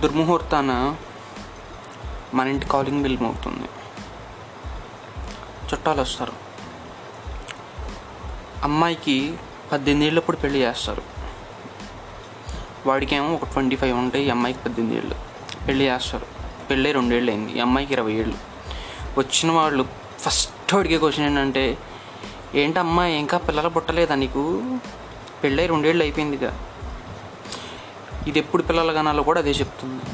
దుర్ముహూర్తాన 0.00 0.96
మన 2.34 2.48
ఇంటి 2.48 2.66
calling 2.66 3.02
bell 3.02 3.18
మోగుతుంది. 3.18 3.68
చుట్టాలు 5.68 6.00
వస్తారు 6.00 6.32
అమ్మాయికి 8.62 9.36
పద్దెనిమిది 9.72 10.06
ఏళ్ళప్పుడు 10.06 10.36
పెళ్ళి 10.36 10.58
చేస్తారు. 10.58 11.02
వాడికేమో 12.86 13.34
ఒక 13.34 13.44
ట్వంటీ 13.44 13.76
ఫైవ్ 13.76 13.98
ఉంటాయి 13.98 14.26
ఈ 14.26 14.30
అమ్మాయికి 14.30 14.60
పద్దెనిమిది 14.60 15.00
ఏళ్ళు 15.00 15.14
పెళ్ళి 15.66 15.84
చేస్తారు. 15.84 16.26
పెళ్ళి 16.70 16.92
రెండేళ్ళు 16.92 17.30
అయింది 17.30 17.52
ఈ 17.52 17.60
అమ్మాయికి 17.60 17.92
ఇరవై 17.92 18.12
ఏళ్ళు 18.12 18.34
వచ్చిన 19.18 19.52
వాళ్ళు 19.52 19.88
ఫస్ట్ 20.18 20.74
అడిగే 20.74 20.98
క్వశ్చన్ 20.98 21.26
ఏంటంటే 21.26 21.78
ఏంటమ్మా 22.54 23.06
ఇంకా 23.06 23.38
పిల్లలు 23.38 23.68
పుట్టలేదా 23.68 24.14
నీకు? 24.14 24.42
పెళ్ళై 25.44 25.66
రెండేళ్ళు 25.66 26.04
అయిపోయిందిగా. 26.04 26.67
ఇది 28.26 28.38
ఎప్పుడు 28.38 28.62
పిల్లలు 28.62 28.92
కనాలో 28.92 29.22
కూడా 29.22 29.40
అదే 29.40 29.50
చెప్తుంది. 29.50 30.04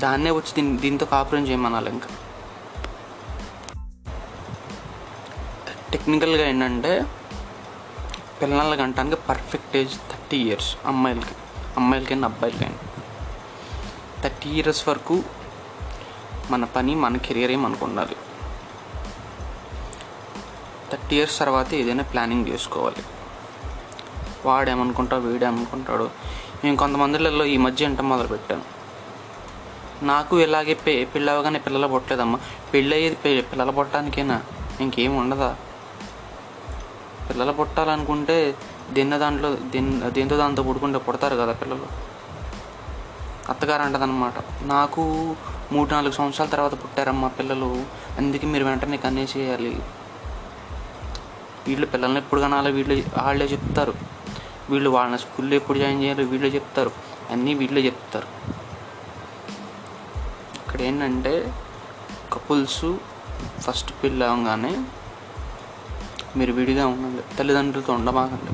దాన్నే 0.00 0.30
వచ్చి 0.30 0.54
దీని 0.54 0.76
దీంతో 0.76 1.06
కాపురం 1.06 1.46
చేయమనాలి 1.46 1.90
ఇంకా. 1.90 2.08
టెక్నికల్గా 5.90 6.48
ఏంటంటే 6.48 7.06
పిల్లలకి 8.42 8.82
అంటానికి 8.82 9.16
పర్ఫెక్ట్ 9.16 9.76
ఏజ్ 9.76 9.94
థర్టీ 9.94 10.36
ఇయర్స్ 10.36 10.76
అమ్మాయిలకి 10.86 11.34
అమ్మాయిలకైనా 11.76 12.28
అబ్బాయిలకైనా 12.28 12.74
థర్టీ 14.22 14.50
ఇయర్స్ 14.50 14.88
వరకు 14.88 15.22
మన 16.50 16.64
పని 16.64 16.94
మన 16.94 17.16
కెరియర్ 17.16 17.56
మనకు 17.56 17.84
ఉండాలి. 17.84 18.16
థర్టీ 20.92 21.16
ఇయర్స్ 21.16 21.38
తర్వాత 21.38 21.74
ఏదైనా 21.74 22.02
ప్లానింగ్ 22.02 22.48
చేసుకోవాలి. 22.48 23.19
వాడేమనుకుంటాడు 24.46 25.22
వీడేమనుకుంటాడు. 25.22 26.10
నేను 26.64 26.76
కొంతమందిలలో 26.76 27.44
ఈ 27.44 27.56
మధ్య 27.56 27.84
ఎంట 27.84 28.00
మొదలుపెట్టాను. 28.00 28.80
నాకు 30.04 30.40
ఇలాగే 30.40 30.74
పె 30.74 31.04
పెళ్ళి 31.04 31.32
అవగానే 31.32 31.58
పిల్లలు 31.58 31.88
పుట్టలేదమ్మా. 31.88 32.38
పెళ్ళి 32.74 32.96
అయ్యేది 32.96 33.16
పె- 33.16 33.42
పిల్లలు 33.42 33.72
పుట్టడానికేనా? 33.72 34.42
ఇంకేం 34.80 35.16
ఉండదా? 35.16 35.56
పిల్లలు 37.30 37.52
పుట్టాలనుకుంటే 37.52 38.54
దేన్న 38.90 39.16
దాంట్లో 39.16 39.54
దేన్ 39.54 40.02
దేంతో 40.02 40.36
దాంతో 40.36 40.62
పుడుకుంటే 40.62 40.98
పుడతారు 40.98 41.36
కదా 41.36 41.52
పిల్లలు. 41.52 41.86
అత్తగారు 43.48 43.82
అంటదనమాట 43.82 44.32
నాకు 44.62 45.36
మూడు 45.72 45.90
నాలుగు 45.90 46.12
సంవత్సరాల 46.12 46.48
తర్వాత 46.48 46.72
పుట్టారమ్మా 46.72 47.28
పిల్లలు. 47.28 47.84
అందుకే 48.18 48.46
మీరు 48.46 48.64
వెంటనే 48.64 48.96
కన్నేసేయాలి. 48.96 49.82
వీళ్ళు 51.68 51.86
పిల్లల్ని 51.86 52.18
ఎప్పుడు 52.18 52.40
కనాలి 52.40 52.72
వీళ్ళు 52.72 53.04
వాళ్ళే 53.22 53.46
చెప్తారు. 53.46 53.94
వీళ్ళు 54.70 54.90
వాళ్ళని 54.90 55.18
స్కూల్లో 55.18 55.56
ఎప్పుడు 55.56 55.78
జాయిన్ 55.78 56.02
చేయాలి 56.02 56.24
వీళ్ళే 56.24 56.48
చెప్తారు. 56.48 56.90
అన్నీ 57.30 57.54
వీళ్ళే 57.54 57.80
చెప్తారు. 57.80 58.26
ఇక్కడ 60.66 60.82
ఏంటంటే 60.82 61.54
కపుల్స్ 62.32 62.96
ఫస్ట్ 63.60 63.92
పెళ్ళి 64.02 64.26
అవగానే 64.26 64.76
మీరు 66.36 66.52
విడిగా 66.52 66.86
ఉండండి. 66.86 67.36
తల్లిదండ్రులతో 67.36 67.92
ఉండమాకండి. 67.92 68.52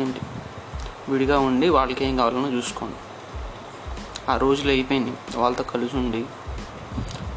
ఏంటి? 0.00 0.20
విడిగా 1.08 1.38
ఉండి 1.38 1.68
వాళ్ళకి 1.68 2.04
ఏం 2.04 2.16
కావాలనో 2.16 2.52
చూసుకోండి. 2.52 2.96
ఆ 4.30 4.36
రోజులు 4.36 4.68
అయిపోయినాయి. 4.68 5.16
వాళ్ళతో 5.36 5.64
కలిసి 5.64 5.96
ఉండి 5.96 6.24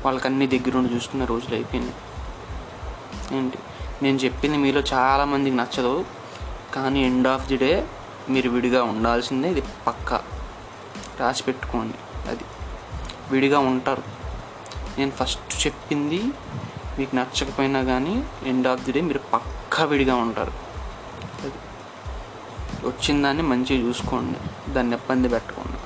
వాళ్ళకి 0.06 0.28
అన్ని 0.28 0.48
దగ్గరుండి 0.48 0.96
చూసుకునే 0.96 1.26
రోజులు 1.26 1.56
అయిపోయినాయి. 1.56 1.96
ఏంటి? 3.38 3.58
నేను 4.02 4.18
చెప్పింది 4.18 4.58
మీలో 4.58 4.82
చాలామందికి 4.94 5.56
నచ్చదు. 5.56 6.06
కానీ 6.76 7.06
ఎండ్ 7.06 7.28
ఆఫ్ 7.28 7.48
ది 7.48 7.58
డే 7.58 7.88
మీరు 8.30 8.50
విడిగా 8.50 8.84
ఉండాల్సిందే 8.84 9.52
ఇది 9.52 9.64
పక్కా. 9.88 10.24
రాసి 11.20 11.44
పెట్టుకోండి 11.44 12.30
అది. 12.30 12.44
విడిగా 13.32 13.60
ఉంటారు. 13.60 14.04
నేను 14.98 15.12
ఫస్ట్ 15.12 15.68
చెప్పింది 15.68 16.24
మీకు 17.00 17.16
నచ్చకపోయినా 17.16 17.84
కానీ 17.84 18.24
ఎండ్ 18.44 18.68
ఆఫ్ 18.68 18.82
ది 18.82 18.92
డే 18.92 19.02
మీరు 19.02 19.20
పక్కా 19.20 19.84
విడిగా 19.84 20.16
ఉంటారు. 20.16 20.52
అది. 21.44 21.54
వచ్చిన 22.88 23.24
దాన్ని 23.24 23.44
మంచిగా 23.44 23.88
చూసుకోండి 23.88 24.72
దాన్ని 24.74 24.96
ఇబ్బంది 24.96 25.30
పెట్టుకోండి. 25.30 25.77